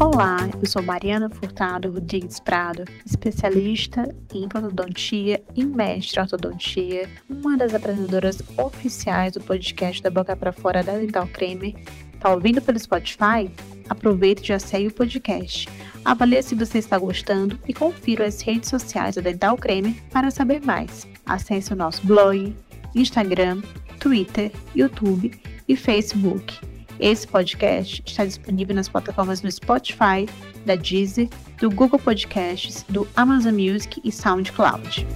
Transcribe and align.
Olá, 0.00 0.48
eu 0.60 0.66
sou 0.66 0.82
Mariana 0.82 1.30
Furtado 1.30 1.92
Rodrigues 1.92 2.40
Prado, 2.40 2.84
especialista 3.04 4.12
em 4.34 4.44
ortodontia 4.44 5.40
e 5.54 5.64
mestre 5.64 6.18
em 6.18 6.22
ortodontia, 6.22 7.08
uma 7.30 7.56
das 7.56 7.72
apresentadoras 7.72 8.42
oficiais 8.58 9.34
do 9.34 9.40
podcast 9.40 10.02
da 10.02 10.10
Boca 10.10 10.34
para 10.34 10.52
Fora 10.52 10.82
da 10.82 10.94
Dental 10.94 11.28
Creme. 11.28 11.76
Tá 12.18 12.32
ouvindo 12.32 12.60
pelo 12.60 12.80
Spotify? 12.80 13.48
Aproveite 13.88 14.42
e 14.42 14.46
já 14.48 14.58
segue 14.58 14.88
o 14.88 14.92
podcast. 14.92 15.68
Avalie 16.04 16.42
se 16.42 16.56
você 16.56 16.78
está 16.78 16.98
gostando 16.98 17.60
e 17.68 17.72
confira 17.72 18.26
as 18.26 18.40
redes 18.40 18.70
sociais 18.70 19.14
da 19.14 19.20
Dental 19.20 19.56
Creme 19.56 19.94
para 20.10 20.32
saber 20.32 20.60
mais. 20.64 21.06
Acesse 21.26 21.72
o 21.72 21.76
nosso 21.76 22.06
blog, 22.06 22.54
Instagram, 22.94 23.60
Twitter, 23.98 24.52
YouTube 24.74 25.32
e 25.68 25.76
Facebook. 25.76 26.60
Esse 26.98 27.26
podcast 27.26 28.02
está 28.06 28.24
disponível 28.24 28.74
nas 28.74 28.88
plataformas 28.88 29.40
do 29.40 29.50
Spotify, 29.50 30.26
da 30.64 30.76
Deezer, 30.76 31.28
do 31.60 31.68
Google 31.68 31.98
Podcasts, 31.98 32.84
do 32.88 33.06
Amazon 33.16 33.54
Music 33.54 34.00
e 34.02 34.10
SoundCloud. 34.10 35.06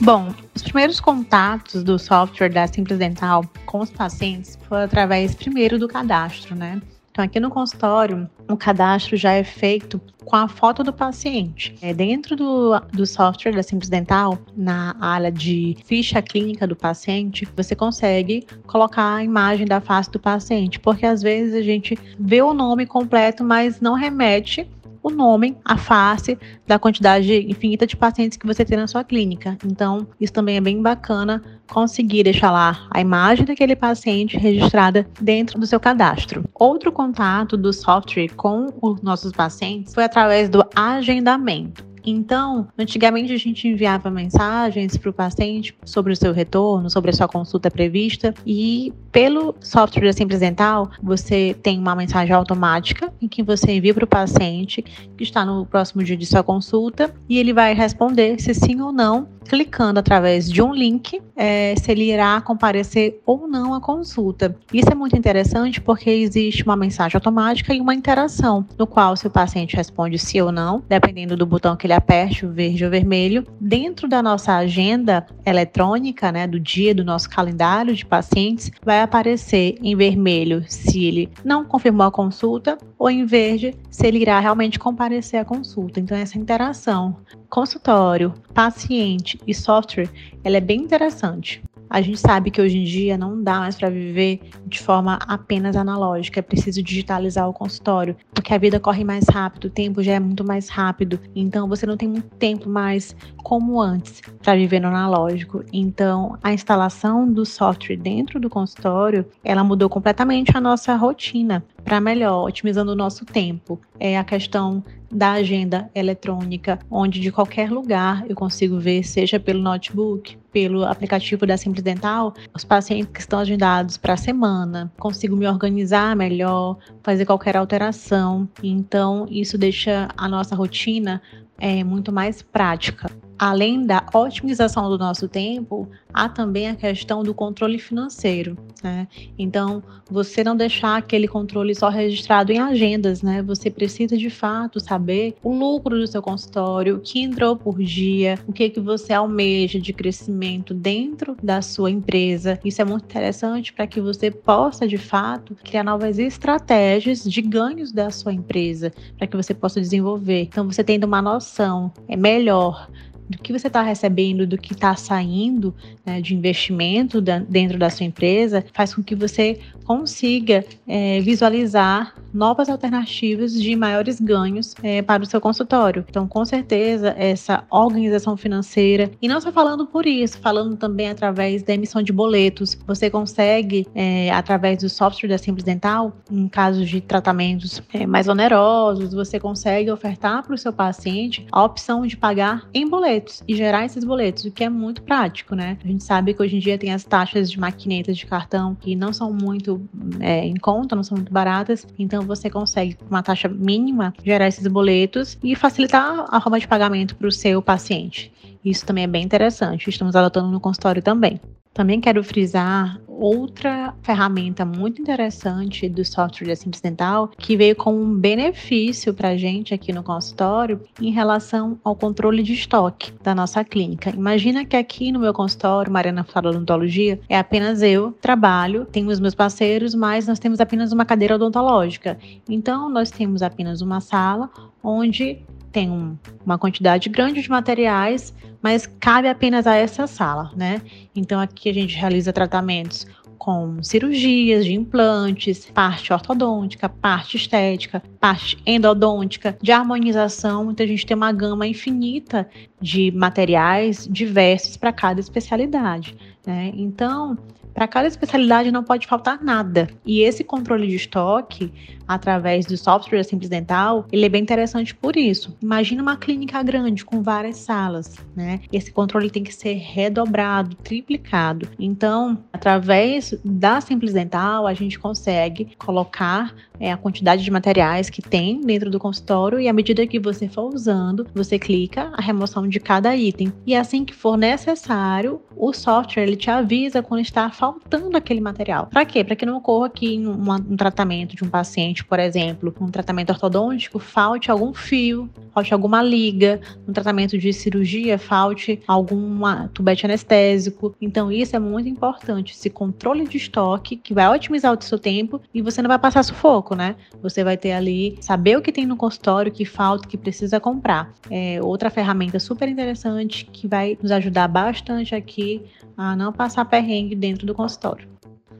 Bom, 0.00 0.34
os 0.54 0.62
primeiros 0.62 1.00
contatos 1.00 1.84
do 1.84 1.98
software 1.98 2.50
da 2.50 2.66
Simples 2.66 2.98
Dental 2.98 3.44
com 3.64 3.80
os 3.80 3.90
pacientes 3.90 4.58
foi 4.68 4.82
através 4.82 5.34
primeiro 5.34 5.78
do 5.78 5.86
cadastro, 5.86 6.54
né? 6.54 6.80
Então, 7.18 7.24
aqui 7.26 7.40
no 7.40 7.50
consultório, 7.50 8.30
o 8.48 8.56
cadastro 8.56 9.16
já 9.16 9.32
é 9.32 9.42
feito 9.42 10.00
com 10.24 10.36
a 10.36 10.46
foto 10.46 10.84
do 10.84 10.92
paciente. 10.92 11.74
É, 11.82 11.92
dentro 11.92 12.36
do, 12.36 12.78
do 12.92 13.04
software 13.04 13.50
da 13.50 13.62
Simples 13.62 13.88
Dental, 13.88 14.38
na 14.56 14.94
área 15.00 15.32
de 15.32 15.76
ficha 15.84 16.22
clínica 16.22 16.64
do 16.64 16.76
paciente, 16.76 17.48
você 17.56 17.74
consegue 17.74 18.46
colocar 18.68 19.16
a 19.16 19.24
imagem 19.24 19.66
da 19.66 19.80
face 19.80 20.08
do 20.12 20.20
paciente, 20.20 20.78
porque 20.78 21.04
às 21.04 21.20
vezes 21.20 21.54
a 21.54 21.62
gente 21.62 21.98
vê 22.20 22.40
o 22.40 22.54
nome 22.54 22.86
completo, 22.86 23.42
mas 23.42 23.80
não 23.80 23.94
remete 23.94 24.70
o 25.02 25.10
nome, 25.10 25.56
a 25.64 25.76
face 25.76 26.38
da 26.66 26.78
quantidade 26.78 27.34
infinita 27.48 27.86
de 27.86 27.96
pacientes 27.96 28.36
que 28.36 28.46
você 28.46 28.64
tem 28.64 28.76
na 28.76 28.86
sua 28.86 29.04
clínica. 29.04 29.56
Então, 29.64 30.06
isso 30.20 30.32
também 30.32 30.56
é 30.56 30.60
bem 30.60 30.80
bacana 30.82 31.42
conseguir 31.70 32.24
deixar 32.24 32.50
lá 32.50 32.86
a 32.90 33.00
imagem 33.00 33.44
daquele 33.44 33.76
paciente 33.76 34.36
registrada 34.36 35.06
dentro 35.20 35.58
do 35.58 35.66
seu 35.66 35.78
cadastro. 35.78 36.44
Outro 36.54 36.90
contato 36.90 37.56
do 37.56 37.72
software 37.72 38.34
com 38.36 38.66
os 38.82 39.00
nossos 39.02 39.32
pacientes 39.32 39.94
foi 39.94 40.04
através 40.04 40.48
do 40.48 40.64
agendamento. 40.74 41.87
Então, 42.08 42.68
antigamente 42.78 43.32
a 43.32 43.36
gente 43.36 43.68
enviava 43.68 44.10
mensagens 44.10 44.96
para 44.96 45.10
o 45.10 45.12
paciente 45.12 45.76
sobre 45.84 46.12
o 46.12 46.16
seu 46.16 46.32
retorno, 46.32 46.88
sobre 46.88 47.10
a 47.10 47.12
sua 47.12 47.28
consulta 47.28 47.70
prevista, 47.70 48.34
e 48.46 48.92
pelo 49.12 49.54
software 49.60 50.12
Simples 50.12 50.40
Dental, 50.40 50.90
você 51.02 51.54
tem 51.62 51.78
uma 51.78 51.94
mensagem 51.94 52.34
automática 52.34 53.12
em 53.20 53.28
que 53.28 53.42
você 53.42 53.72
envia 53.72 53.92
para 53.92 54.04
o 54.04 54.08
paciente 54.08 54.82
que 54.82 55.22
está 55.22 55.44
no 55.44 55.66
próximo 55.66 56.02
dia 56.02 56.16
de 56.16 56.24
sua 56.24 56.42
consulta 56.42 57.14
e 57.28 57.38
ele 57.38 57.52
vai 57.52 57.74
responder 57.74 58.40
se 58.40 58.54
sim 58.54 58.80
ou 58.80 58.92
não, 58.92 59.28
clicando 59.48 59.98
através 59.98 60.50
de 60.50 60.62
um 60.62 60.72
link, 60.72 61.20
é, 61.34 61.74
se 61.76 61.90
ele 61.90 62.12
irá 62.12 62.40
comparecer 62.40 63.20
ou 63.24 63.48
não 63.48 63.74
à 63.74 63.80
consulta. 63.80 64.54
Isso 64.72 64.90
é 64.90 64.94
muito 64.94 65.16
interessante 65.16 65.80
porque 65.80 66.10
existe 66.10 66.62
uma 66.62 66.76
mensagem 66.76 67.16
automática 67.16 67.74
e 67.74 67.80
uma 67.80 67.94
interação, 67.94 68.64
no 68.78 68.86
qual 68.86 69.16
se 69.16 69.26
o 69.26 69.30
paciente 69.30 69.74
responde 69.74 70.18
sim 70.18 70.40
ou 70.40 70.52
não, 70.52 70.82
dependendo 70.88 71.36
do 71.36 71.46
botão 71.46 71.76
que 71.76 71.86
ele 71.86 71.94
aperte, 71.98 72.46
o 72.46 72.52
verde 72.52 72.84
ou 72.84 72.90
vermelho, 72.90 73.44
dentro 73.60 74.08
da 74.08 74.22
nossa 74.22 74.54
agenda 74.56 75.26
eletrônica, 75.44 76.32
né, 76.32 76.46
do 76.46 76.58
dia 76.58 76.94
do 76.94 77.04
nosso 77.04 77.28
calendário 77.28 77.94
de 77.94 78.06
pacientes, 78.06 78.70
vai 78.84 79.02
aparecer 79.02 79.76
em 79.82 79.94
vermelho 79.94 80.64
se 80.66 81.04
ele 81.04 81.30
não 81.44 81.64
confirmou 81.64 82.06
a 82.06 82.10
consulta 82.10 82.78
ou 82.98 83.10
em 83.10 83.24
verde 83.24 83.74
se 83.90 84.06
ele 84.06 84.18
irá 84.18 84.40
realmente 84.40 84.78
comparecer 84.78 85.40
à 85.40 85.44
consulta. 85.44 86.00
Então 86.00 86.16
essa 86.16 86.38
interação 86.38 87.16
consultório, 87.48 88.34
paciente 88.52 89.38
e 89.46 89.54
software, 89.54 90.08
ela 90.44 90.56
é 90.56 90.60
bem 90.60 90.80
interessante. 90.80 91.62
A 91.90 92.00
gente 92.00 92.18
sabe 92.18 92.50
que 92.50 92.60
hoje 92.60 92.78
em 92.78 92.84
dia 92.84 93.16
não 93.16 93.42
dá 93.42 93.60
mais 93.60 93.76
para 93.76 93.88
viver 93.88 94.40
de 94.66 94.80
forma 94.80 95.18
apenas 95.26 95.76
analógica, 95.76 96.40
é 96.40 96.42
preciso 96.42 96.82
digitalizar 96.82 97.48
o 97.48 97.52
consultório, 97.52 98.16
porque 98.32 98.52
a 98.52 98.58
vida 98.58 98.78
corre 98.78 99.04
mais 99.04 99.24
rápido, 99.28 99.66
o 99.66 99.70
tempo 99.70 100.02
já 100.02 100.12
é 100.12 100.20
muito 100.20 100.44
mais 100.44 100.68
rápido, 100.68 101.18
então 101.34 101.68
você 101.68 101.86
não 101.86 101.96
tem 101.96 102.08
muito 102.08 102.28
tempo 102.36 102.68
mais 102.68 103.16
como 103.42 103.80
antes 103.80 104.20
para 104.42 104.54
viver 104.54 104.80
no 104.80 104.88
analógico. 104.88 105.64
Então, 105.72 106.38
a 106.42 106.52
instalação 106.52 107.30
do 107.30 107.46
software 107.46 107.96
dentro 107.96 108.38
do 108.38 108.50
consultório, 108.50 109.24
ela 109.42 109.64
mudou 109.64 109.88
completamente 109.88 110.56
a 110.56 110.60
nossa 110.60 110.94
rotina 110.94 111.64
para 111.88 112.02
melhor, 112.02 112.46
otimizando 112.46 112.92
o 112.92 112.94
nosso 112.94 113.24
tempo. 113.24 113.80
É 113.98 114.18
a 114.18 114.22
questão 114.22 114.84
da 115.10 115.32
agenda 115.32 115.90
eletrônica, 115.94 116.78
onde 116.90 117.18
de 117.18 117.32
qualquer 117.32 117.70
lugar 117.70 118.26
eu 118.28 118.36
consigo 118.36 118.78
ver, 118.78 119.02
seja 119.04 119.40
pelo 119.40 119.62
notebook, 119.62 120.36
pelo 120.52 120.84
aplicativo 120.84 121.46
da 121.46 121.56
Simples 121.56 121.82
Dental, 121.82 122.34
os 122.54 122.62
pacientes 122.62 123.10
que 123.10 123.20
estão 123.20 123.38
agendados 123.38 123.96
para 123.96 124.12
a 124.12 124.16
semana, 124.18 124.92
consigo 124.98 125.34
me 125.34 125.48
organizar 125.48 126.14
melhor, 126.14 126.76
fazer 127.02 127.24
qualquer 127.24 127.56
alteração. 127.56 128.46
Então, 128.62 129.26
isso 129.30 129.56
deixa 129.56 130.10
a 130.14 130.28
nossa 130.28 130.54
rotina 130.54 131.22
é, 131.56 131.82
muito 131.82 132.12
mais 132.12 132.42
prática 132.42 133.10
além 133.38 133.86
da 133.86 134.04
otimização 134.12 134.88
do 134.88 134.98
nosso 134.98 135.28
tempo, 135.28 135.88
há 136.12 136.28
também 136.28 136.68
a 136.68 136.74
questão 136.74 137.22
do 137.22 137.32
controle 137.32 137.78
financeiro, 137.78 138.56
né? 138.82 139.06
Então, 139.38 139.82
você 140.10 140.42
não 140.42 140.56
deixar 140.56 140.96
aquele 140.96 141.28
controle 141.28 141.74
só 141.74 141.88
registrado 141.88 142.50
em 142.50 142.58
agendas, 142.58 143.22
né? 143.22 143.42
Você 143.42 143.70
precisa 143.70 144.16
de 144.16 144.30
fato 144.30 144.80
saber 144.80 145.36
o 145.42 145.54
lucro 145.54 145.98
do 145.98 146.06
seu 146.06 146.20
consultório, 146.20 146.96
o 146.96 147.00
que 147.00 147.20
entrou 147.20 147.56
por 147.56 147.78
dia, 147.78 148.38
o 148.46 148.52
que 148.52 148.68
que 148.70 148.80
você 148.80 149.12
almeja 149.12 149.78
de 149.78 149.92
crescimento 149.92 150.74
dentro 150.74 151.36
da 151.42 151.62
sua 151.62 151.90
empresa. 151.90 152.58
Isso 152.64 152.82
é 152.82 152.84
muito 152.84 153.04
interessante 153.04 153.72
para 153.72 153.86
que 153.86 154.00
você 154.00 154.30
possa 154.30 154.86
de 154.86 154.98
fato 154.98 155.54
criar 155.62 155.84
novas 155.84 156.18
estratégias 156.18 157.22
de 157.22 157.40
ganhos 157.42 157.92
da 157.92 158.10
sua 158.10 158.32
empresa, 158.32 158.92
para 159.16 159.26
que 159.26 159.36
você 159.36 159.54
possa 159.54 159.80
desenvolver. 159.80 160.42
Então, 160.42 160.64
você 160.64 160.82
tendo 160.82 161.04
uma 161.04 161.22
noção 161.22 161.92
é 162.08 162.16
melhor 162.16 162.88
do 163.28 163.38
que 163.38 163.52
você 163.52 163.66
está 163.66 163.82
recebendo, 163.82 164.46
do 164.46 164.56
que 164.56 164.72
está 164.72 164.94
saindo 164.96 165.74
né, 166.04 166.20
de 166.20 166.34
investimento 166.34 167.20
dentro 167.20 167.78
da 167.78 167.90
sua 167.90 168.06
empresa, 168.06 168.64
faz 168.72 168.94
com 168.94 169.02
que 169.02 169.14
você 169.14 169.60
consiga 169.84 170.64
é, 170.86 171.18
visualizar 171.20 172.14
novas 172.32 172.68
alternativas 172.68 173.54
de 173.54 173.74
maiores 173.74 174.20
ganhos 174.20 174.74
é, 174.82 175.00
para 175.00 175.22
o 175.22 175.26
seu 175.26 175.40
consultório. 175.40 176.04
Então, 176.08 176.28
com 176.28 176.44
certeza, 176.44 177.14
essa 177.16 177.64
organização 177.70 178.36
financeira, 178.36 179.10
e 179.20 179.26
não 179.26 179.40
só 179.40 179.50
falando 179.50 179.86
por 179.86 180.06
isso, 180.06 180.38
falando 180.40 180.76
também 180.76 181.08
através 181.08 181.62
da 181.62 181.72
emissão 181.72 182.02
de 182.02 182.12
boletos, 182.12 182.78
você 182.86 183.08
consegue, 183.08 183.86
é, 183.94 184.30
através 184.30 184.78
do 184.78 184.90
software 184.90 185.30
da 185.30 185.38
Simples 185.38 185.64
Dental, 185.64 186.12
em 186.30 186.48
casos 186.48 186.88
de 186.88 187.00
tratamentos 187.00 187.82
é, 187.92 188.06
mais 188.06 188.28
onerosos, 188.28 189.14
você 189.14 189.40
consegue 189.40 189.90
ofertar 189.90 190.42
para 190.42 190.54
o 190.54 190.58
seu 190.58 190.72
paciente 190.72 191.46
a 191.50 191.64
opção 191.64 192.06
de 192.06 192.16
pagar 192.16 192.68
em 192.74 192.86
boletos 193.18 193.42
e 193.46 193.54
gerar 193.54 193.84
esses 193.84 194.04
boletos, 194.04 194.44
o 194.44 194.50
que 194.50 194.64
é 194.64 194.68
muito 194.68 195.02
prático, 195.02 195.54
né? 195.54 195.76
A 195.82 195.86
gente 195.86 196.04
sabe 196.04 196.32
que 196.34 196.42
hoje 196.42 196.56
em 196.56 196.58
dia 196.58 196.78
tem 196.78 196.92
as 196.92 197.04
taxas 197.04 197.50
de 197.50 197.58
maquinetas 197.58 198.16
de 198.16 198.26
cartão 198.26 198.74
que 198.74 198.94
não 198.94 199.12
são 199.12 199.32
muito 199.32 199.80
é, 200.20 200.46
em 200.46 200.56
conta, 200.56 200.94
não 200.94 201.02
são 201.02 201.16
muito 201.16 201.32
baratas, 201.32 201.86
então 201.98 202.22
você 202.22 202.48
consegue, 202.48 202.94
com 202.94 203.06
uma 203.06 203.22
taxa 203.22 203.48
mínima, 203.48 204.14
gerar 204.24 204.46
esses 204.48 204.66
boletos 204.66 205.38
e 205.42 205.54
facilitar 205.54 206.26
a 206.28 206.40
forma 206.40 206.58
de 206.58 206.68
pagamento 206.68 207.16
para 207.16 207.28
o 207.28 207.32
seu 207.32 207.60
paciente. 207.60 208.32
Isso 208.68 208.84
também 208.84 209.04
é 209.04 209.06
bem 209.06 209.24
interessante, 209.24 209.88
estamos 209.88 210.14
adotando 210.14 210.50
no 210.50 210.60
consultório 210.60 211.02
também. 211.02 211.40
Também 211.72 212.00
quero 212.00 212.24
frisar 212.24 213.00
outra 213.06 213.94
ferramenta 214.02 214.64
muito 214.64 215.00
interessante 215.00 215.88
do 215.88 216.04
software 216.04 216.48
da 216.48 216.56
Simples 216.56 216.80
Dental, 216.80 217.30
que 217.38 217.56
veio 217.56 217.76
com 217.76 217.94
um 217.94 218.14
benefício 218.14 219.14
para 219.14 219.30
a 219.30 219.36
gente 219.36 219.72
aqui 219.72 219.92
no 219.92 220.02
consultório 220.02 220.80
em 221.00 221.10
relação 221.10 221.78
ao 221.84 221.94
controle 221.94 222.42
de 222.42 222.52
estoque 222.52 223.12
da 223.22 223.34
nossa 223.34 223.62
clínica. 223.64 224.10
Imagina 224.10 224.64
que 224.64 224.76
aqui 224.76 225.12
no 225.12 225.20
meu 225.20 225.32
consultório, 225.32 225.92
Mariana 225.92 226.26
Odontologia, 226.34 227.20
é 227.28 227.38
apenas 227.38 227.80
eu, 227.80 228.12
trabalho, 228.20 228.84
tenho 228.84 229.08
os 229.08 229.20
meus 229.20 229.34
parceiros, 229.34 229.94
mas 229.94 230.26
nós 230.26 230.38
temos 230.38 230.60
apenas 230.60 230.92
uma 230.92 231.04
cadeira 231.04 231.36
odontológica. 231.36 232.18
Então, 232.48 232.88
nós 232.88 233.10
temos 233.10 233.40
apenas 233.40 233.80
uma 233.80 234.00
sala 234.00 234.50
onde 234.82 235.38
tem 235.78 235.88
um, 235.88 236.18
uma 236.44 236.58
quantidade 236.58 237.08
grande 237.08 237.40
de 237.40 237.48
materiais, 237.48 238.34
mas 238.60 238.84
cabe 238.84 239.28
apenas 239.28 239.64
a 239.64 239.76
essa 239.76 240.08
sala, 240.08 240.50
né? 240.56 240.82
Então 241.14 241.38
aqui 241.38 241.68
a 241.68 241.72
gente 241.72 241.96
realiza 241.96 242.32
tratamentos 242.32 243.06
com 243.38 243.80
cirurgias 243.80 244.64
de 244.64 244.74
implantes, 244.74 245.70
parte 245.72 246.12
ortodôntica, 246.12 246.88
parte 246.88 247.36
estética, 247.36 248.02
parte 248.18 248.58
endodôntica, 248.66 249.56
de 249.62 249.70
harmonização. 249.70 250.72
Então 250.72 250.84
a 250.84 250.88
gente 250.88 251.06
tem 251.06 251.16
uma 251.16 251.30
gama 251.30 251.64
infinita 251.64 252.48
de 252.80 253.12
materiais 253.12 254.08
diversos 254.10 254.76
para 254.76 254.92
cada 254.92 255.20
especialidade. 255.20 256.16
Né? 256.48 256.72
Então, 256.74 257.36
para 257.74 257.86
cada 257.86 258.08
especialidade 258.08 258.72
não 258.72 258.82
pode 258.82 259.06
faltar 259.06 259.38
nada. 259.40 259.86
E 260.04 260.22
esse 260.22 260.42
controle 260.42 260.88
de 260.88 260.96
estoque, 260.96 261.70
através 262.08 262.64
do 262.64 262.76
software 262.76 263.18
da 263.18 263.24
Simples 263.24 263.50
Dental, 263.50 264.06
ele 264.10 264.24
é 264.24 264.28
bem 264.30 264.42
interessante 264.42 264.94
por 264.94 265.14
isso. 265.14 265.54
Imagina 265.62 266.02
uma 266.02 266.16
clínica 266.16 266.62
grande 266.62 267.04
com 267.04 267.22
várias 267.22 267.58
salas, 267.58 268.16
né? 268.34 268.60
Esse 268.72 268.90
controle 268.90 269.30
tem 269.30 269.44
que 269.44 269.54
ser 269.54 269.74
redobrado, 269.74 270.74
triplicado. 270.76 271.68
Então, 271.78 272.42
através 272.50 273.38
da 273.44 273.80
Simples 273.80 274.14
Dental, 274.14 274.66
a 274.66 274.72
gente 274.72 274.98
consegue 274.98 275.76
colocar 275.78 276.54
é, 276.80 276.90
a 276.90 276.96
quantidade 276.96 277.44
de 277.44 277.50
materiais 277.50 278.08
que 278.08 278.22
tem 278.22 278.60
dentro 278.60 278.90
do 278.90 278.98
consultório 278.98 279.60
e 279.60 279.68
à 279.68 279.72
medida 279.72 280.06
que 280.06 280.18
você 280.18 280.48
for 280.48 280.72
usando, 280.74 281.26
você 281.34 281.58
clica 281.58 282.10
a 282.14 282.22
remoção 282.22 282.66
de 282.66 282.80
cada 282.80 283.14
item. 283.14 283.52
E 283.66 283.76
assim 283.76 284.04
que 284.04 284.14
for 284.14 284.36
necessário, 284.36 285.40
o 285.56 285.72
software 285.72 286.24
ele 286.24 286.36
te 286.38 286.50
avisa 286.50 287.02
quando 287.02 287.20
está 287.20 287.50
faltando 287.50 288.16
aquele 288.16 288.40
material. 288.40 288.86
Para 288.86 289.04
quê? 289.04 289.22
Para 289.22 289.36
que 289.36 289.44
não 289.44 289.58
ocorra 289.58 289.86
aqui 289.86 290.14
em 290.14 290.26
um, 290.26 290.50
um 290.50 290.76
tratamento 290.76 291.36
de 291.36 291.44
um 291.44 291.48
paciente, 291.48 292.04
por 292.04 292.18
exemplo, 292.18 292.74
um 292.80 292.90
tratamento 292.90 293.30
ortodôntico, 293.30 293.98
falte 293.98 294.50
algum 294.50 294.72
fio, 294.72 295.28
falte 295.58 295.74
alguma 295.74 296.00
liga, 296.00 296.60
no 296.86 296.92
tratamento 296.92 297.36
de 297.36 297.52
cirurgia, 297.52 298.16
falte 298.16 298.80
algum 298.86 299.40
tubete 299.74 300.06
anestésico. 300.06 300.94
Então, 301.00 301.32
isso 301.32 301.56
é 301.56 301.58
muito 301.58 301.88
importante, 301.88 302.52
esse 302.52 302.70
controle 302.70 303.26
de 303.26 303.36
estoque 303.36 303.96
que 303.96 304.14
vai 304.14 304.28
otimizar 304.28 304.72
o 304.72 304.80
seu 304.80 304.98
tempo 304.98 305.40
e 305.52 305.60
você 305.60 305.82
não 305.82 305.88
vai 305.88 305.98
passar 305.98 306.22
sufoco, 306.22 306.76
né? 306.76 306.94
Você 307.20 307.42
vai 307.42 307.56
ter 307.56 307.72
ali, 307.72 308.16
saber 308.20 308.56
o 308.56 308.62
que 308.62 308.70
tem 308.70 308.86
no 308.86 308.96
consultório, 308.96 309.50
o 309.50 309.54
que 309.54 309.64
falta, 309.64 310.06
o 310.06 310.08
que 310.08 310.16
precisa 310.16 310.60
comprar. 310.60 311.12
É 311.28 311.58
outra 311.60 311.90
ferramenta 311.90 312.38
super 312.38 312.68
interessante 312.68 313.44
que 313.44 313.66
vai 313.66 313.98
nos 314.00 314.12
ajudar 314.12 314.46
bastante 314.46 315.12
aqui 315.12 315.62
a 315.96 316.14
não 316.14 316.32
passar 316.32 316.64
perrengue 316.66 317.16
dentro 317.16 317.44
do 317.44 317.54
consultório. 317.54 318.06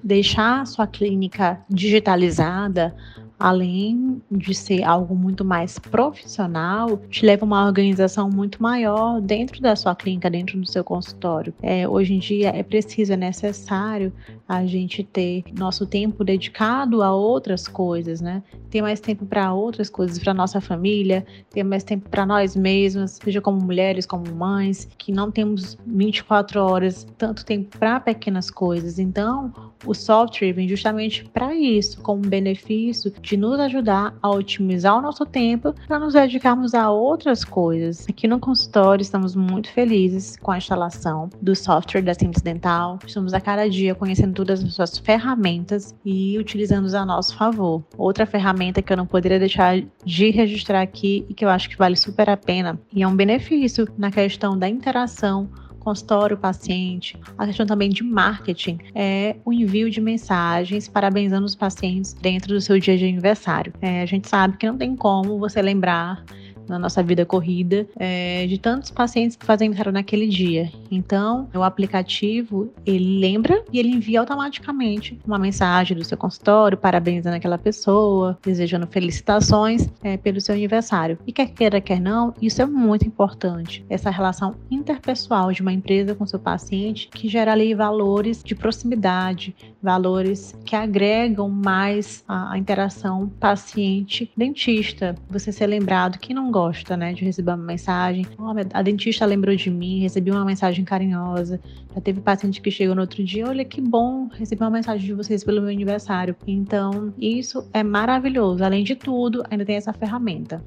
Deixar 0.03 0.67
sua 0.67 0.87
clínica 0.87 1.61
digitalizada 1.69 2.95
além 3.39 4.21
de 4.31 4.55
ser 4.55 4.83
algo 4.83 5.15
muito 5.15 5.45
mais 5.45 5.79
profissional, 5.79 6.97
te 7.09 7.25
leva 7.25 7.45
a 7.45 7.47
uma 7.47 7.67
organização 7.67 8.29
muito 8.29 8.63
maior 8.63 9.21
dentro 9.21 9.61
da 9.61 9.77
sua 9.77 9.95
clínica, 9.95 10.29
dentro 10.29 10.59
do 10.59 10.67
seu 10.67 10.83
consultório. 10.83 11.55
É, 11.63 11.89
hoje 11.89 12.15
em 12.15 12.19
dia 12.19 12.49
é 12.49 12.63
preciso, 12.63 13.13
é 13.13 13.17
necessário 13.17 14.13
a 14.49 14.67
gente 14.67 15.05
ter 15.05 15.45
nosso 15.57 15.87
tempo 15.87 16.25
dedicado 16.25 17.03
a 17.03 17.15
outras 17.15 17.69
coisas, 17.69 18.21
né? 18.21 18.43
Ter 18.71 18.83
mais 18.83 19.01
tempo 19.01 19.25
para 19.25 19.53
outras 19.53 19.89
coisas, 19.89 20.19
para 20.19 20.35
nossa 20.35 20.61
família, 20.61 21.25
ter 21.51 21.63
mais 21.63 21.85
tempo 21.85 22.09
para 22.09 22.27
nós 22.27 22.57
mesmas, 22.57 23.19
seja 23.23 23.41
como 23.41 23.61
mulheres, 23.61 24.05
como 24.05 24.35
mães, 24.35 24.89
que 24.99 25.13
não 25.13 25.31
temos 25.31 25.79
24 25.87 26.61
horas, 26.61 27.07
tanto 27.17 27.45
tempo 27.45 27.79
para 27.79 28.01
pequenas 28.01 28.51
coisas. 28.51 28.99
Então, 28.99 29.53
o 29.87 29.95
software 29.95 30.53
vem 30.53 30.69
justamente 30.69 31.25
para 31.25 31.55
isso, 31.55 32.01
como 32.01 32.21
benefício 32.21 33.11
de 33.29 33.37
nos 33.37 33.61
ajudar 33.61 34.15
a 34.23 34.31
otimizar 34.31 34.97
o 34.97 35.03
nosso 35.03 35.27
tempo 35.27 35.75
para 35.87 35.99
nos 35.99 36.15
dedicarmos 36.15 36.73
a 36.73 36.91
outras 36.91 37.45
coisas. 37.45 38.07
Aqui 38.09 38.27
no 38.27 38.41
consultório 38.41 39.03
estamos 39.03 39.37
muito 39.37 39.71
felizes 39.71 40.39
com 40.39 40.51
a 40.51 40.57
instalação 40.57 41.29
do 41.43 41.55
software 41.55 42.01
da 42.01 42.15
Simples 42.15 42.43
Dental. 42.43 42.99
Estamos 43.07 43.35
a 43.35 43.41
cada 43.41 43.69
dia 43.69 43.95
conhecendo 43.95 44.33
todas 44.33 44.65
as 44.65 44.73
suas 44.73 44.97
ferramentas 44.97 45.95
e 46.03 46.39
utilizando-os 46.39 46.95
a 46.95 47.05
nosso 47.05 47.37
favor. 47.37 47.85
Outra 47.99 48.25
ferramenta 48.25 48.81
que 48.81 48.91
eu 48.91 48.97
não 48.97 49.07
poderia 49.07 49.39
deixar 49.39 49.79
de 50.05 50.31
registrar 50.31 50.81
aqui 50.81 51.27
e 51.29 51.35
que 51.35 51.45
eu 51.45 51.51
acho 51.51 51.69
que 51.69 51.77
vale 51.77 51.97
super 51.97 52.31
a 52.31 52.37
pena 52.37 52.81
e 52.91 53.03
é 53.03 53.07
um 53.07 53.15
benefício 53.15 53.87
na 53.99 54.11
questão 54.11 54.59
da 54.59 54.67
interação 54.67 55.51
consultório 55.79 56.37
paciente, 56.37 57.19
a 57.37 57.47
questão 57.47 57.67
também 57.67 57.89
de 57.89 58.03
marketing 58.03 58.79
é 58.95 59.37
o 59.45 59.53
envio 59.53 59.91
de 59.91 60.01
mensagens 60.01 60.89
parabenizando 60.89 61.47
os 61.47 61.55
pacientes 61.55 62.13
dentro 62.13 62.55
do 62.55 62.61
seu 62.61 62.79
dia 62.79 62.97
de 62.97 63.05
aniversário. 63.05 63.73
É, 63.81 64.03
a 64.03 64.07
gente 64.07 64.29
sabe 64.29 64.57
que 64.57 64.67
não 64.67 64.77
tem 64.77 64.95
como 64.97 65.39
você 65.39 65.63
lembrar 65.63 66.25
na 66.69 66.79
nossa 66.79 67.03
vida 67.03 67.25
corrida 67.25 67.87
é, 67.97 68.47
de 68.47 68.59
tantos 68.59 68.91
pacientes 68.91 69.37
que 69.37 69.47
fazem 69.47 69.67
aniversário 69.67 69.93
naquele 69.93 70.27
dia. 70.27 70.71
Então, 70.91 71.49
o 71.55 71.63
aplicativo 71.63 72.73
ele 72.85 73.19
lembra 73.19 73.63
e 73.73 73.79
ele 73.79 73.91
envia 73.91 74.21
automaticamente 74.21 75.19
uma 75.27 75.39
mensagem 75.39 75.97
do 75.97 76.05
seu 76.05 76.17
consultório, 76.17 76.77
parabenizando 76.77 77.37
aquela 77.37 77.59
pessoa, 77.59 78.39
desejando 78.43 78.87
felicitações 78.87 79.89
é, 80.03 80.17
pelo 80.17 80.41
seu 80.41 80.55
aniversário. 80.55 81.19
E 81.27 81.33
quer 81.33 81.49
queira, 81.51 81.81
quer 81.81 82.01
não, 82.01 82.35
isso 82.41 82.61
é 82.63 82.67
muito 82.67 83.07
importante. 83.07 83.85
Essa 83.89 84.11
relação 84.11 84.55
interpessoal 84.71 85.53
de 85.53 85.63
uma 85.63 85.73
empresa 85.73 86.15
com 86.15 86.27
seu 86.27 86.39
paciente 86.39 87.09
que 87.09 87.29
gera 87.29 87.53
ali 87.53 87.75
valores 87.75 88.43
de 88.43 88.55
proximidade, 88.55 89.55
valores 89.83 90.57
que 90.65 90.75
agregam 90.75 91.49
mais 91.49 92.25
a, 92.27 92.53
a 92.53 92.59
interação 92.59 93.29
paciente-dentista. 93.41 95.15
Você 95.29 95.53
ser 95.53 95.67
lembrado 95.67 96.19
que 96.19 96.35
não 96.35 96.51
gosta, 96.51 96.58
né, 96.97 97.13
de 97.13 97.25
receber 97.25 97.53
uma 97.53 97.65
mensagem. 97.65 98.27
Oh, 98.39 98.53
a 98.73 98.83
dentista 98.83 99.25
lembrou 99.25 99.55
de 99.55 99.71
mim, 99.71 100.01
recebi 100.01 100.31
uma 100.31 100.45
mensagem 100.45 100.85
carinhosa. 100.85 101.61
Já 101.95 102.01
teve 102.01 102.21
paciente 102.21 102.61
que 102.61 102.71
chegou 102.71 102.95
no 102.95 103.03
outro 103.03 103.23
dia, 103.25 103.47
olha 103.47 103.65
que 103.65 103.81
bom 103.81 104.29
receber 104.29 104.65
uma 104.65 104.71
mensagem 104.71 105.07
de 105.07 105.15
vocês 105.15 105.45
pelo 105.45 105.61
meu 105.61 105.71
aniversário. 105.71 106.37
Então, 106.47 107.13
isso 107.19 107.69
é 107.73 107.83
maravilhoso. 107.83 108.65
Além 108.65 108.85
de 108.85 108.95
tudo, 108.95 109.43
ainda 109.51 109.65
tem 109.65 109.77
essa 109.77 109.93
ferramenta. 109.93 110.63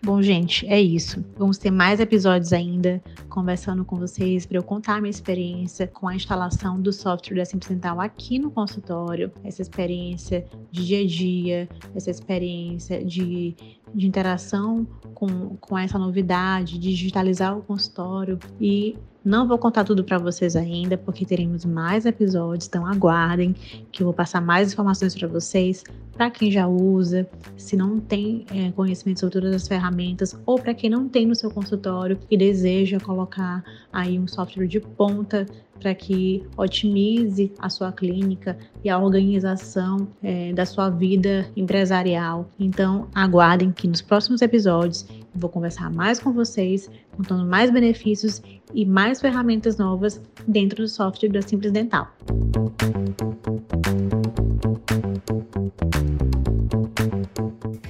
Bom, 0.00 0.22
gente, 0.22 0.64
é 0.66 0.80
isso. 0.80 1.24
Vamos 1.36 1.58
ter 1.58 1.72
mais 1.72 1.98
episódios 1.98 2.52
ainda 2.52 3.02
conversando 3.28 3.84
com 3.84 3.96
vocês 3.96 4.46
para 4.46 4.56
eu 4.56 4.62
contar 4.62 4.94
a 4.94 5.00
minha 5.00 5.10
experiência 5.10 5.88
com 5.88 6.06
a 6.06 6.14
instalação 6.14 6.80
do 6.80 6.92
software 6.92 7.36
da 7.36 7.44
Simples 7.44 7.78
aqui 7.98 8.38
no 8.38 8.50
consultório, 8.50 9.32
essa 9.42 9.60
experiência 9.60 10.46
de 10.70 10.86
dia 10.86 11.00
a 11.00 11.06
dia, 11.06 11.68
essa 11.96 12.10
experiência 12.10 13.04
de, 13.04 13.56
de 13.92 14.06
interação 14.06 14.86
com, 15.14 15.56
com 15.56 15.76
essa 15.76 15.98
novidade, 15.98 16.78
de 16.78 16.94
digitalizar 16.94 17.58
o 17.58 17.62
consultório 17.62 18.38
e 18.60 18.96
não 19.24 19.46
vou 19.46 19.58
contar 19.58 19.84
tudo 19.84 20.04
para 20.04 20.16
vocês 20.16 20.56
ainda, 20.56 20.96
porque 20.96 21.26
teremos 21.26 21.64
mais 21.64 22.06
episódios, 22.06 22.66
então 22.66 22.86
aguardem 22.86 23.54
que 23.92 24.02
eu 24.02 24.06
vou 24.06 24.14
passar 24.14 24.40
mais 24.40 24.72
informações 24.72 25.14
para 25.14 25.28
vocês, 25.28 25.84
para 26.18 26.32
quem 26.32 26.50
já 26.50 26.66
usa, 26.66 27.28
se 27.56 27.76
não 27.76 28.00
tem 28.00 28.44
é, 28.52 28.72
conhecimento 28.72 29.20
sobre 29.20 29.34
todas 29.34 29.54
as 29.54 29.68
ferramentas, 29.68 30.36
ou 30.44 30.58
para 30.58 30.74
quem 30.74 30.90
não 30.90 31.08
tem 31.08 31.24
no 31.24 31.34
seu 31.34 31.48
consultório 31.48 32.18
e 32.28 32.36
deseja 32.36 32.98
colocar 32.98 33.62
aí 33.92 34.18
um 34.18 34.26
software 34.26 34.66
de 34.66 34.80
ponta 34.80 35.46
para 35.78 35.94
que 35.94 36.44
otimize 36.56 37.52
a 37.60 37.70
sua 37.70 37.92
clínica 37.92 38.58
e 38.82 38.90
a 38.90 38.98
organização 38.98 40.08
é, 40.20 40.52
da 40.52 40.66
sua 40.66 40.90
vida 40.90 41.48
empresarial. 41.56 42.50
Então, 42.58 43.06
aguardem 43.14 43.70
que 43.70 43.86
nos 43.86 44.02
próximos 44.02 44.42
episódios 44.42 45.06
eu 45.08 45.40
vou 45.40 45.48
conversar 45.48 45.88
mais 45.88 46.18
com 46.18 46.32
vocês, 46.32 46.90
contando 47.16 47.46
mais 47.46 47.70
benefícios 47.70 48.42
e 48.74 48.84
mais 48.84 49.20
ferramentas 49.20 49.78
novas 49.78 50.20
dentro 50.48 50.82
do 50.82 50.88
software 50.88 51.28
da 51.28 51.42
Simples 51.42 51.70
Dental. 51.70 52.08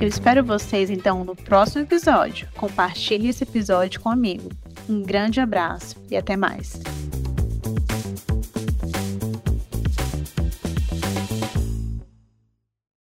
Eu 0.08 0.10
espero 0.10 0.42
vocês 0.42 0.88
então 0.88 1.22
no 1.22 1.36
próximo 1.36 1.82
episódio. 1.82 2.48
Compartilhe 2.56 3.28
esse 3.28 3.44
episódio 3.44 4.00
com 4.00 4.08
um. 4.08 4.48
Um 4.88 5.02
grande 5.02 5.38
abraço 5.38 5.96
e 6.10 6.16
até 6.16 6.34
mais. 6.34 6.80